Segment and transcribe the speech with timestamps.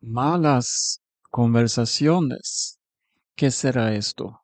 [0.00, 2.78] Malas conversaciones.
[3.34, 4.40] ¿Qué será esto?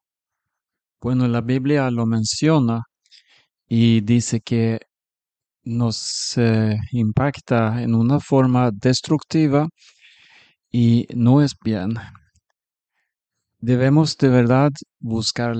[1.00, 2.82] Bueno, la Biblia lo menciona
[3.68, 4.80] y dice que
[5.64, 9.68] nos eh, impacta en una forma destructiva
[10.70, 11.94] y no es bien.
[13.60, 15.56] Debemos de verdad buscar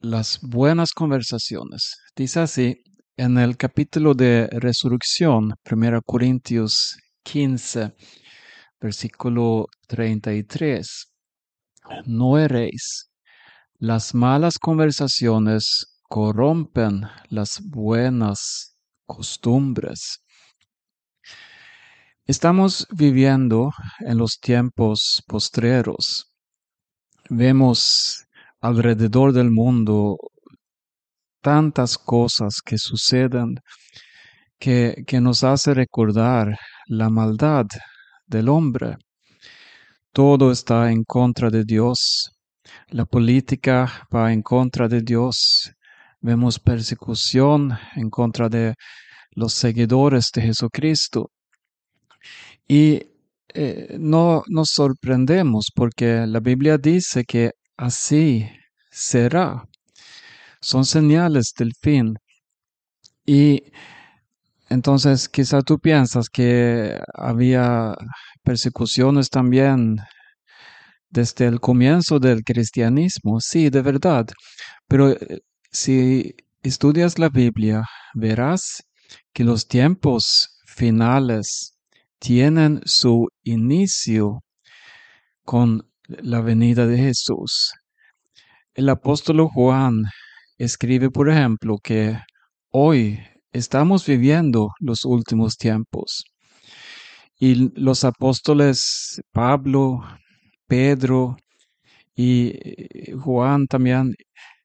[0.00, 1.96] las buenas conversaciones.
[2.14, 2.82] Dice así
[3.16, 7.94] en el capítulo de Resurrección, 1 Corintios 15,
[8.82, 11.12] versículo 33.
[12.06, 13.10] No erréis.
[13.78, 18.76] Las malas conversaciones corrompen las buenas
[19.06, 20.24] costumbres.
[22.26, 26.32] Estamos viviendo en los tiempos postreros.
[27.30, 28.24] Vemos
[28.60, 30.16] alrededor del mundo
[31.40, 33.56] tantas cosas que suceden
[34.58, 37.66] que, que nos hace recordar la maldad
[38.32, 38.96] del hombre.
[40.12, 42.32] Todo está en contra de Dios.
[42.88, 45.70] La política va en contra de Dios.
[46.20, 48.74] Vemos persecución en contra de
[49.32, 51.30] los seguidores de Jesucristo.
[52.66, 53.02] Y
[53.54, 58.48] eh, no nos sorprendemos porque la Biblia dice que así
[58.90, 59.64] será.
[60.60, 62.14] Son señales del fin.
[63.26, 63.62] Y
[64.72, 67.94] entonces, quizá tú piensas que había
[68.42, 69.98] persecuciones también
[71.10, 73.38] desde el comienzo del cristianismo.
[73.40, 74.26] Sí, de verdad.
[74.88, 77.82] Pero eh, si estudias la Biblia,
[78.14, 78.82] verás
[79.34, 81.76] que los tiempos finales
[82.18, 84.40] tienen su inicio
[85.44, 87.74] con la venida de Jesús.
[88.72, 90.04] El apóstol Juan
[90.56, 92.18] escribe, por ejemplo, que
[92.70, 93.20] hoy
[93.52, 96.24] estamos viviendo los últimos tiempos.
[97.38, 100.00] Y los apóstoles Pablo,
[100.66, 101.36] Pedro
[102.14, 104.14] y eh, Juan también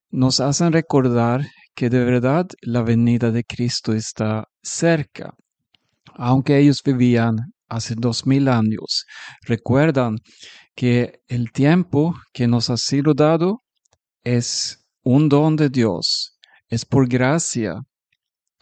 [0.10, 1.46] nos hacen recordar
[1.76, 5.34] que de verdad la venida de Cristo está cerca.
[6.16, 7.36] Aunque ellos vivían
[7.70, 9.06] hace dos mil años,
[9.42, 10.18] recuerdan
[10.76, 13.62] que el tiempo que nos ha sido dado
[14.24, 16.38] es un don de Dios,
[16.70, 17.76] es por gracia,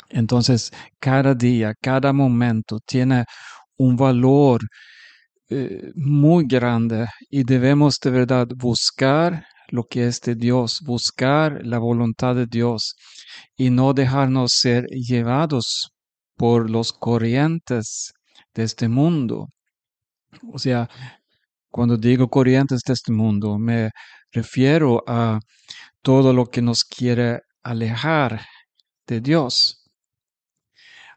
[0.09, 3.25] entonces, cada día, cada momento tiene
[3.77, 4.61] un valor
[5.49, 11.79] eh, muy grande y debemos de verdad buscar lo que es de Dios, buscar la
[11.79, 12.95] voluntad de Dios
[13.57, 15.91] y no dejarnos ser llevados
[16.35, 18.13] por los corrientes
[18.53, 19.49] de este mundo.
[20.53, 20.89] O sea,
[21.69, 23.91] cuando digo corrientes de este mundo, me
[24.31, 25.39] refiero a
[26.01, 28.41] todo lo que nos quiere alejar
[29.07, 29.84] de Dios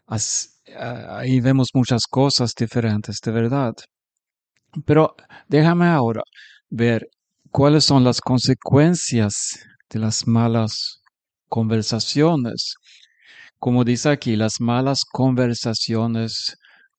[0.08, 3.74] ahí vemos muchas cosas diferentes, de verdad.
[4.84, 5.14] Pero
[5.48, 6.22] déjame ahora
[6.70, 7.08] ver
[7.50, 9.60] cuáles son las consecuencias
[9.90, 11.00] de las malas
[11.48, 12.74] conversaciones.
[13.58, 16.56] Como dice aquí, las malas conversaciones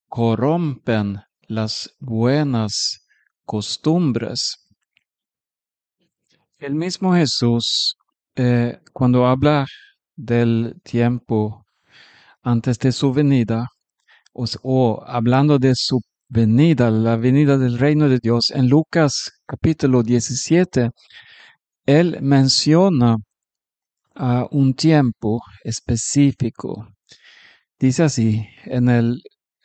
[0.07, 3.05] corrompen las buenas
[3.45, 4.57] costumbres.
[6.57, 7.95] El mismo Jesús,
[8.35, 9.65] eh, cuando habla
[10.15, 11.65] del tiempo
[12.49, 13.67] antes de su venida,
[14.33, 20.89] o, hablando de su venida, la venida del reino de Dios, en Lucas capítulo 17,
[21.85, 23.17] él menciona
[24.15, 26.87] a un tiempo específico.
[27.79, 29.21] Dice así en el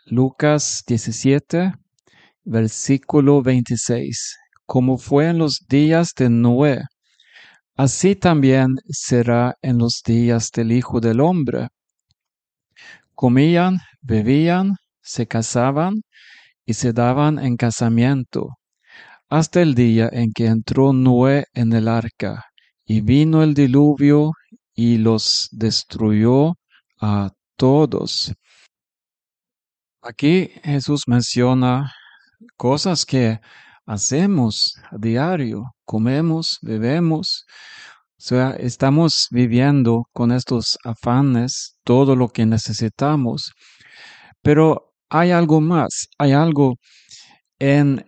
[0.06, 1.72] Lucas 17,
[2.44, 6.82] versículo 26, como fue en los días de Noé,
[7.76, 11.68] así también será en los días del Hijo del Hombre
[13.14, 16.02] Comían, bebían, se casaban
[16.66, 18.48] y se daban en casamiento,
[19.28, 22.44] hasta el día en que entró Noé en el arca,
[22.86, 24.32] y vino el diluvio
[24.74, 26.54] y los destruyó
[27.00, 28.32] a todos.
[30.02, 31.92] Aquí Jesús menciona
[32.56, 33.40] cosas que
[33.86, 37.46] hacemos a diario, comemos, bebemos,
[38.16, 43.52] o sea, estamos viviendo con estos afanes todo lo que necesitamos,
[44.42, 46.76] pero hay algo más, hay algo
[47.58, 48.06] en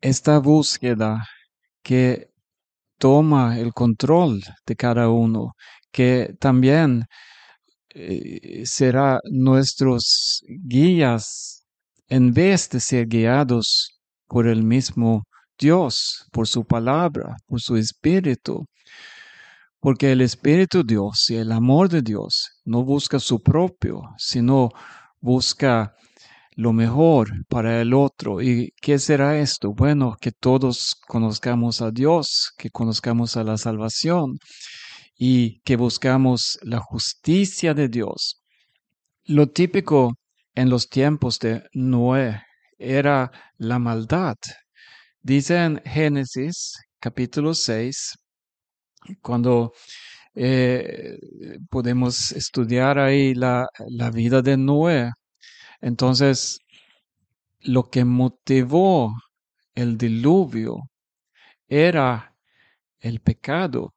[0.00, 1.24] esta búsqueda
[1.82, 2.28] que
[2.98, 5.52] toma el control de cada uno,
[5.90, 7.04] que también
[7.90, 11.64] eh, será nuestros guías
[12.08, 15.24] en vez de ser guiados por el mismo
[15.58, 18.66] Dios, por su palabra, por su espíritu.
[19.82, 24.68] Porque el Espíritu Dios y el amor de Dios no busca su propio, sino
[25.20, 25.92] busca
[26.54, 28.40] lo mejor para el otro.
[28.40, 29.72] ¿Y qué será esto?
[29.74, 34.38] Bueno, que todos conozcamos a Dios, que conozcamos a la salvación
[35.18, 38.40] y que buscamos la justicia de Dios.
[39.24, 40.14] Lo típico
[40.54, 42.40] en los tiempos de Noé
[42.78, 44.36] era la maldad.
[45.22, 48.21] Dice en Génesis capítulo 6,
[49.22, 49.72] cuando
[50.34, 51.18] eh,
[51.70, 55.10] podemos estudiar ahí la, la vida de Noé,
[55.80, 56.58] entonces
[57.60, 59.14] lo que motivó
[59.74, 60.90] el diluvio
[61.68, 62.34] era
[63.00, 63.94] el pecado,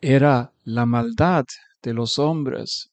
[0.00, 1.44] era la maldad
[1.82, 2.90] de los hombres.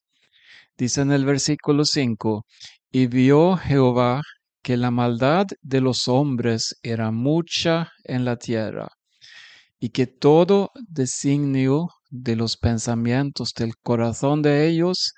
[0.78, 2.46] Dice en el versículo 5,
[2.92, 4.22] y vio Jehová
[4.64, 8.88] que la maldad de los hombres era mucha en la tierra,
[9.80, 15.14] y que todo designio de los pensamientos del corazón de ellos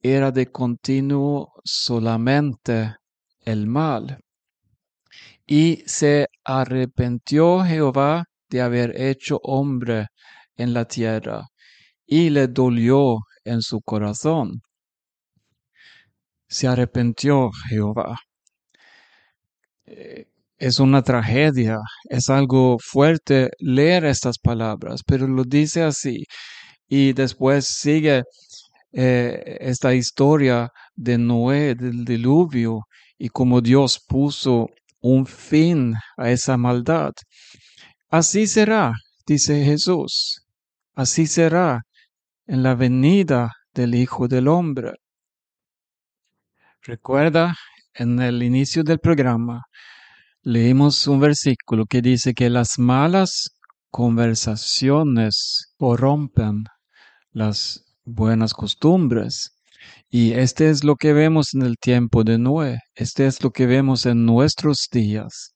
[0.00, 2.94] era de continuo solamente
[3.40, 4.20] el mal.
[5.46, 10.06] Y se arrepintió Jehová de haber hecho hombre
[10.56, 11.46] en la tierra,
[12.06, 14.62] y le dolió en su corazón.
[16.48, 18.16] Se arrepintió Jehová.
[20.58, 21.78] Es una tragedia,
[22.08, 26.24] es algo fuerte leer estas palabras, pero lo dice así.
[26.88, 28.24] Y después sigue
[28.92, 32.80] eh, esta historia de Noé, del diluvio,
[33.18, 34.68] y cómo Dios puso
[35.00, 37.12] un fin a esa maldad.
[38.10, 38.94] Así será,
[39.26, 40.46] dice Jesús,
[40.94, 41.82] así será
[42.46, 44.94] en la venida del Hijo del Hombre.
[46.82, 47.54] Recuerda,
[47.94, 49.62] en el inicio del programa,
[50.42, 53.50] leímos un versículo que dice que las malas
[53.90, 56.64] conversaciones corrompen
[57.32, 59.50] las buenas costumbres.
[60.10, 63.66] Y este es lo que vemos en el tiempo de Noé, este es lo que
[63.66, 65.54] vemos en nuestros días.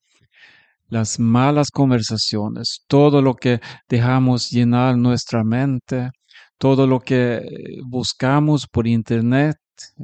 [0.89, 6.11] Las malas conversaciones, todo lo que dejamos llenar nuestra mente,
[6.59, 7.41] todo lo que
[7.85, 9.57] buscamos por internet,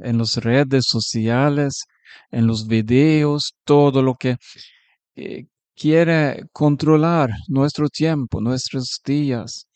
[0.03, 1.85] en las redes sociales,
[2.31, 4.37] en los videos, todo lo que
[5.15, 9.67] eh, quiere controlar nuestro tiempo, nuestros días.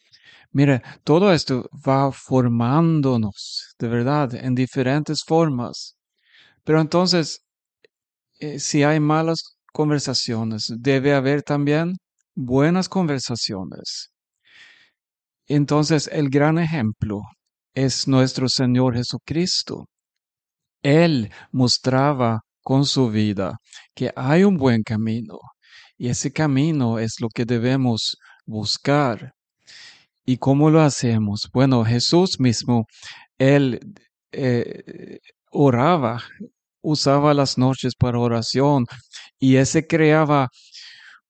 [0.52, 5.96] Mire, todo esto va formándonos, de verdad, en diferentes formas.
[6.64, 7.42] Pero entonces,
[8.40, 11.98] eh, si hay malas conversaciones, debe haber también
[12.36, 14.12] buenas conversaciones.
[15.48, 17.22] Entonces, el gran ejemplo
[17.74, 19.88] es nuestro Señor Jesucristo.
[20.84, 23.58] Él mostraba con su vida
[23.96, 25.40] que hay un buen camino
[25.98, 29.34] y ese camino es lo que debemos buscar.
[30.26, 31.50] ¿Y cómo lo hacemos?
[31.54, 32.86] Bueno, Jesús mismo,
[33.38, 33.80] él
[34.32, 35.20] eh,
[35.52, 36.22] oraba,
[36.82, 38.86] usaba las noches para oración
[39.40, 40.50] y ese creaba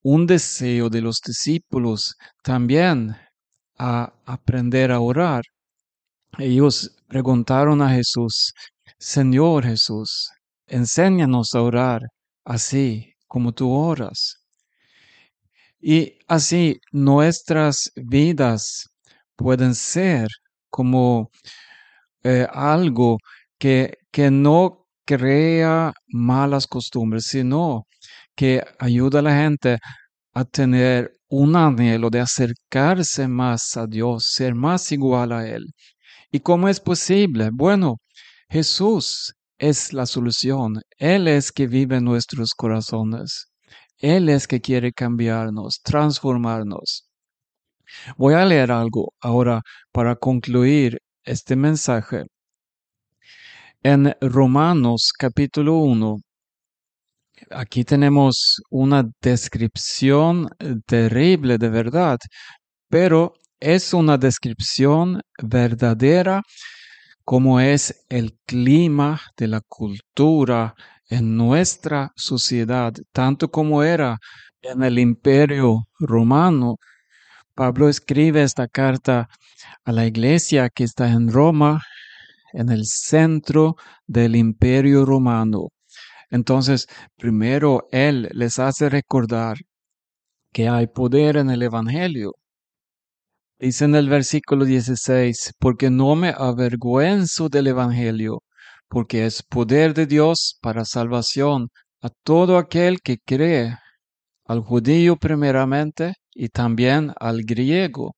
[0.02, 3.16] un deseo de los discípulos también
[3.78, 5.42] a aprender a orar.
[6.38, 8.52] Ellos preguntaron a Jesús,
[8.98, 10.30] Señor Jesús,
[10.66, 12.02] enséñanos a orar
[12.44, 14.38] así como tú oras.
[15.80, 18.88] Y así nuestras vidas
[19.36, 20.28] pueden ser
[20.70, 21.30] como
[22.22, 23.18] eh, algo
[23.58, 27.86] que, que no crea malas costumbres, sino
[28.34, 29.78] que ayuda a la gente
[30.32, 35.66] a tener un anhelo de acercarse más a Dios, ser más igual a Él.
[36.30, 37.50] ¿Y cómo es posible?
[37.52, 37.98] Bueno,
[38.54, 40.80] Jesús es la solución.
[40.96, 43.46] Él es que vive en nuestros corazones.
[43.98, 47.08] Él es que quiere cambiarnos, transformarnos.
[48.16, 52.26] Voy a leer algo ahora para concluir este mensaje.
[53.82, 56.18] En Romanos capítulo 1,
[57.50, 60.48] aquí tenemos una descripción
[60.86, 62.18] terrible de verdad,
[62.88, 66.40] pero es una descripción verdadera
[67.24, 70.74] como es el clima de la cultura
[71.08, 74.18] en nuestra sociedad, tanto como era
[74.62, 76.76] en el imperio romano.
[77.54, 79.28] Pablo escribe esta carta
[79.84, 81.80] a la iglesia que está en Roma,
[82.52, 83.76] en el centro
[84.06, 85.68] del imperio romano.
[86.30, 89.56] Entonces, primero él les hace recordar
[90.52, 92.32] que hay poder en el Evangelio,
[93.64, 98.42] Dice en el versículo 16, porque no me avergüenzo del Evangelio,
[98.90, 101.68] porque es poder de Dios para salvación
[102.02, 103.74] a todo aquel que cree,
[104.44, 108.16] al judío primeramente y también al griego,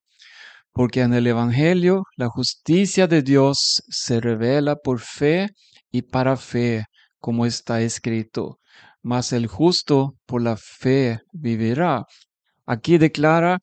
[0.73, 5.51] porque en el Evangelio la justicia de Dios se revela por fe
[5.93, 6.87] y para fe,
[7.21, 8.59] como está escrito,
[9.01, 12.05] mas el justo por la fe vivirá.
[12.67, 13.61] Aquí declara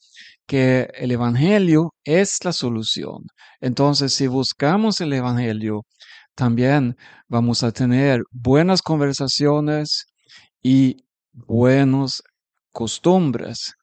[0.48, 3.24] que el Evangelio es la solución.
[3.62, 5.84] Entonces, si buscamos el Evangelio,
[6.36, 6.98] también
[7.28, 10.06] vamos a tener buenas conversaciones
[10.62, 12.24] y buenos
[12.72, 13.74] costumbres.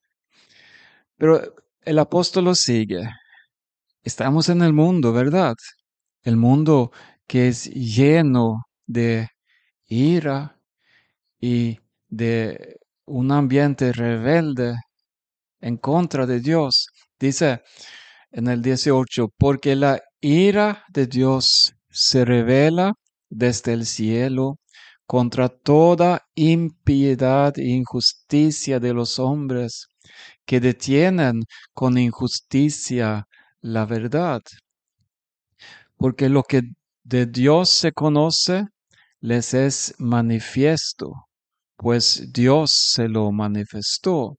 [1.16, 1.40] Pero
[1.82, 3.08] el apóstol sigue.
[4.02, 5.54] Estamos en el mundo, ¿verdad?
[6.22, 6.90] El mundo
[7.26, 9.28] que es lleno de
[9.86, 10.58] ira
[11.40, 14.74] y de un ambiente rebelde
[15.60, 16.86] en contra de Dios.
[17.18, 17.62] Dice
[18.32, 22.94] en el 18, porque la ira de Dios se revela
[23.28, 24.58] desde el cielo
[25.06, 29.88] contra toda impiedad e injusticia de los hombres
[30.46, 31.42] que detienen
[31.74, 33.26] con injusticia
[33.60, 34.40] la verdad.
[35.96, 36.62] Porque lo que
[37.04, 38.66] de Dios se conoce
[39.20, 41.12] les es manifiesto,
[41.76, 44.36] pues Dios se lo manifestó.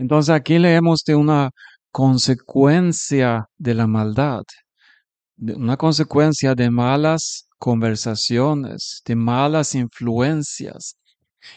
[0.00, 1.50] Entonces aquí leemos de una
[1.92, 4.42] consecuencia de la maldad,
[5.36, 10.96] de una consecuencia de malas conversaciones, de malas influencias.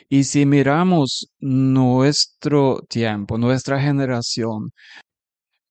[0.10, 4.72] Y si miramos nuestro tiempo, nuestra generación,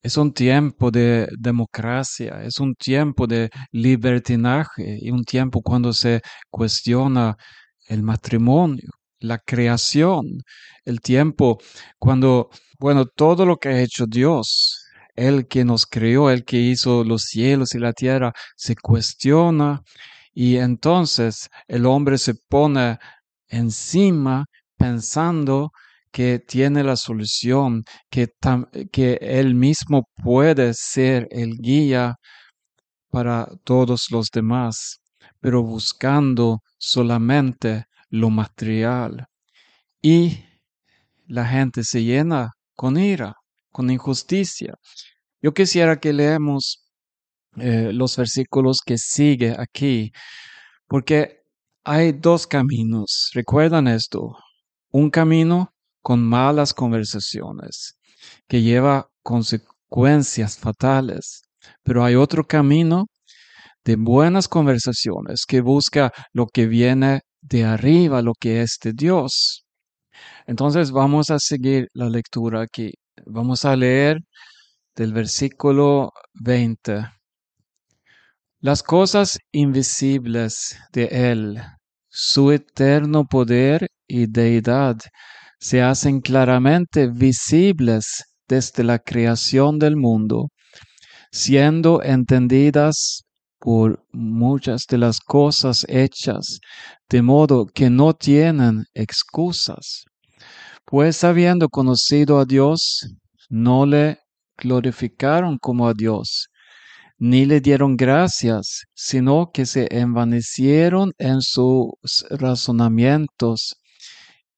[0.03, 6.23] es un tiempo de democracia, es un tiempo de libertinaje y un tiempo cuando se
[6.51, 7.37] cuestiona
[7.87, 8.89] el matrimonio,
[9.23, 10.43] la creación,
[10.85, 11.59] el tiempo
[11.99, 14.79] cuando, bueno, todo lo que ha hecho Dios,
[15.15, 19.83] el que nos creó, el que hizo los cielos y la tierra, se cuestiona
[20.35, 22.99] y entonces el hombre se pone
[23.49, 25.71] encima pensando
[26.11, 28.29] que tiene la solución, que,
[28.91, 32.17] que él mismo puede ser el guía
[33.11, 35.01] para todos los demás,
[35.41, 39.27] pero buscando solamente lo material.
[40.03, 40.45] Y
[41.27, 43.35] la gente se llena con ira,
[43.73, 44.75] con injusticia.
[45.41, 46.85] Yo quisiera que leemos
[47.57, 50.13] eh, los versículos que sigue aquí,
[50.87, 51.41] porque
[51.85, 53.31] hay dos caminos.
[53.35, 54.37] ¿Recuerdan esto?
[54.91, 57.97] Un camino con malas conversaciones
[58.47, 61.43] que lleva consecuencias fatales,
[61.83, 63.07] pero hay otro camino
[63.85, 69.67] de buenas conversaciones que busca lo que viene de arriba, lo que es de Dios.
[70.47, 72.93] Entonces vamos a seguir la lectura aquí.
[73.27, 74.19] Vamos a leer
[74.97, 77.07] del versículo 20.
[78.61, 81.61] Las cosas invisibles de Él,
[82.09, 84.97] su eterno poder y deidad,
[85.59, 90.49] se hacen claramente visibles desde la creación del mundo,
[91.31, 93.25] siendo entendidas
[93.63, 96.59] por muchas de las cosas hechas,
[97.09, 100.05] de modo que no tienen excusas.
[100.85, 103.07] Pues habiendo conocido a Dios,
[103.49, 104.19] no le
[104.57, 106.49] glorificaron como a Dios,
[107.19, 111.93] ni le dieron gracias, sino que se envanecieron en sus
[112.31, 113.77] razonamientos,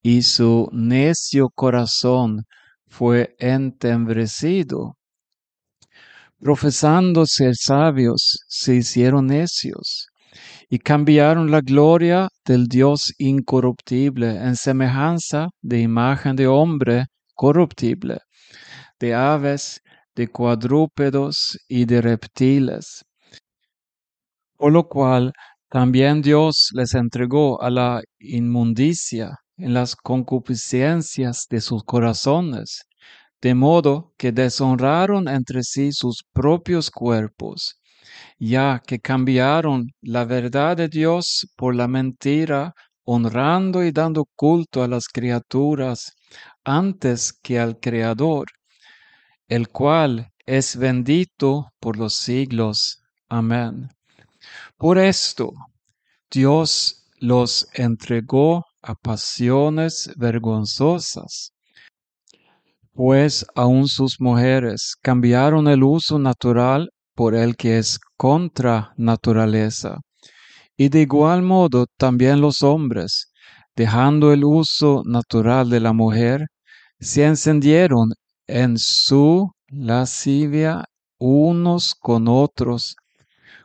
[0.03, 2.45] y su necio corazón
[2.87, 4.97] fue entembrecido.
[6.45, 10.09] Profesando ser sabios, se hicieron necios
[10.69, 18.19] y cambiaron la gloria del Dios incorruptible en semejanza de imagen de hombre corruptible,
[19.01, 19.81] de aves,
[20.15, 23.07] de cuadrúpedos y de reptiles.
[24.59, 25.33] Por lo cual
[25.71, 32.83] también Dios les entregó a la inmundicia en las concupiscencias de sus corazones,
[33.45, 37.79] de modo que deshonraron entre sí sus propios cuerpos,
[38.39, 42.73] ya que cambiaron la verdad de Dios por la mentira,
[43.05, 46.15] honrando y dando culto a las criaturas
[46.65, 48.47] antes que al Creador,
[49.47, 53.03] el cual es bendito por los siglos.
[53.29, 53.91] Amén.
[54.79, 55.53] Por esto,
[56.31, 61.54] Dios los entregó a pasiones vergonzosas,
[62.95, 69.99] pues aun sus mujeres cambiaron el uso natural por el que es contra naturaleza.
[70.77, 73.33] Y de igual modo también los hombres,
[73.77, 76.47] dejando el uso natural de la mujer,
[77.01, 78.11] se encendieron
[78.47, 80.85] en su lascivia
[81.19, 82.97] unos con otros,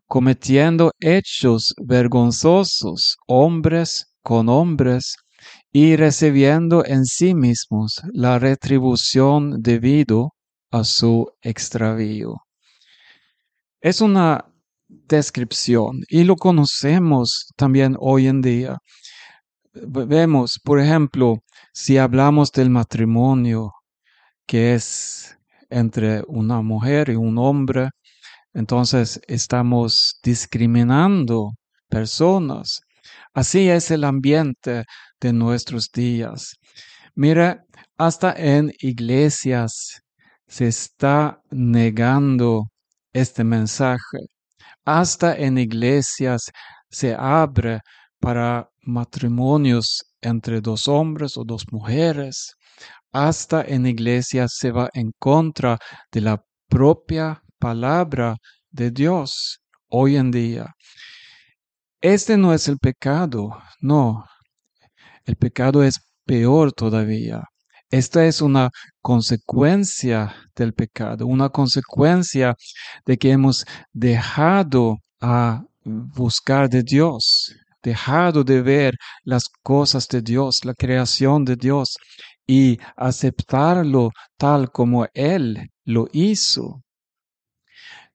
[0.07, 5.15] cometiendo hechos vergonzosos hombres con hombres
[5.71, 10.33] y recibiendo en sí mismos la retribución debido
[10.71, 12.35] a su extravío.
[13.81, 14.45] Es una
[14.87, 18.77] descripción y lo conocemos también hoy en día.
[19.73, 21.39] Vemos, por ejemplo,
[21.73, 23.73] si hablamos del matrimonio,
[24.47, 25.37] que es
[25.69, 27.89] entre una mujer y un hombre,
[28.53, 31.51] entonces estamos discriminando
[31.87, 32.81] personas.
[33.33, 34.85] Así es el ambiente
[35.19, 36.55] de nuestros días.
[37.15, 37.63] Mira,
[37.97, 40.01] hasta en iglesias
[40.47, 42.71] se está negando
[43.13, 44.19] este mensaje.
[44.85, 46.51] Hasta en iglesias
[46.89, 47.81] se abre
[48.19, 52.55] para matrimonios entre dos hombres o dos mujeres.
[53.11, 55.77] Hasta en iglesias se va en contra
[56.11, 58.37] de la propia palabra
[58.71, 59.59] de Dios
[59.89, 60.73] hoy en día.
[62.01, 64.25] Este no es el pecado, no.
[65.25, 67.43] El pecado es peor todavía.
[67.91, 68.69] Esta es una
[69.01, 72.55] consecuencia del pecado, una consecuencia
[73.05, 77.53] de que hemos dejado a buscar de Dios,
[77.83, 81.97] dejado de ver las cosas de Dios, la creación de Dios
[82.47, 86.81] y aceptarlo tal como Él lo hizo.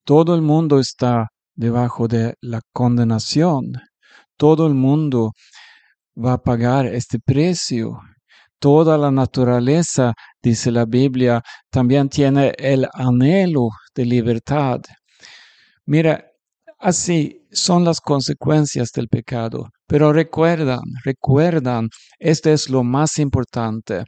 [0.05, 3.73] Todo el mundo está debajo de la condenación.
[4.37, 5.33] Todo el mundo
[6.17, 7.99] va a pagar este precio.
[8.59, 14.81] Toda la naturaleza, dice la Biblia, también tiene el anhelo de libertad.
[15.87, 16.25] Mira,
[16.79, 19.69] así son las consecuencias del pecado.
[19.87, 24.05] Pero recuerdan, recuerdan, esto es lo más importante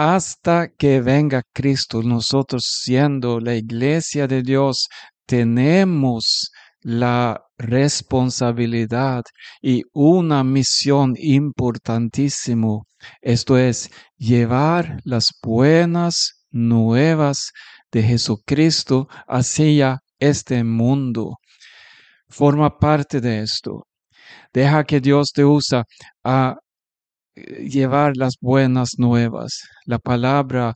[0.00, 4.88] hasta que venga Cristo, nosotros siendo la iglesia de Dios,
[5.26, 6.50] tenemos
[6.82, 9.22] la responsabilidad
[9.60, 12.80] y una misión importantísima.
[13.20, 17.52] Esto es llevar las buenas nuevas
[17.92, 21.36] de Jesucristo hacia este mundo.
[22.28, 23.86] Forma parte de esto.
[24.52, 25.84] Deja que Dios te usa
[26.24, 26.56] a
[27.34, 30.74] llevar las buenas nuevas, la palabra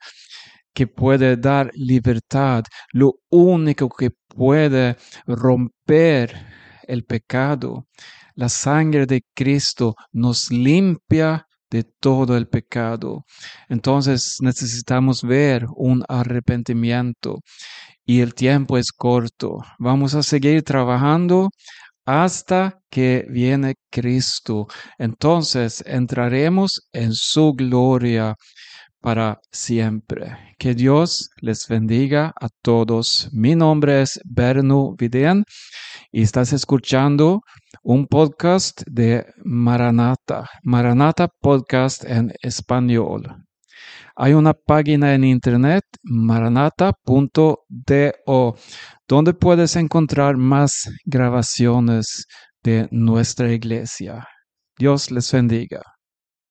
[0.75, 4.97] que puede dar libertad, lo único que puede
[5.27, 6.47] romper
[6.87, 7.87] el pecado.
[8.35, 13.25] La sangre de Cristo nos limpia de todo el pecado.
[13.69, 17.41] Entonces necesitamos ver un arrepentimiento
[18.05, 19.59] y el tiempo es corto.
[19.79, 21.51] Vamos a seguir trabajando
[22.05, 24.67] hasta que viene Cristo.
[24.99, 28.37] Entonces entraremos en su gloria
[29.05, 30.37] para siempre.
[30.59, 33.29] Que Dios les bendiga a todos.
[33.33, 35.45] Mi nombre es Bernu Vidén
[36.11, 37.43] y estás escuchando
[37.83, 43.45] un podcast de Maranata, Maranata Podcast en español.
[44.17, 48.55] Hay una página en internet, maranata.do,
[49.07, 52.25] donde puedes encontrar más grabaciones
[52.63, 54.27] de nuestra iglesia.
[54.79, 55.94] Dios les bendiga.